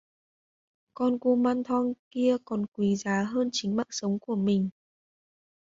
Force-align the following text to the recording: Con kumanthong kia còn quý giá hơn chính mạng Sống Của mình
Con 0.97 1.19
kumanthong 1.19 1.93
kia 2.11 2.37
còn 2.45 2.65
quý 2.73 2.95
giá 2.95 3.23
hơn 3.23 3.49
chính 3.51 3.75
mạng 3.75 3.87
Sống 3.89 4.19
Của 4.21 4.35
mình 4.35 4.69